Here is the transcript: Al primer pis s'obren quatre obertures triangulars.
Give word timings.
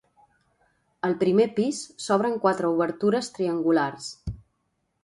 Al 1.09 1.13
primer 1.25 1.45
pis 1.59 1.83
s'obren 2.07 2.41
quatre 2.47 2.73
obertures 2.73 3.31
triangulars. 3.39 4.11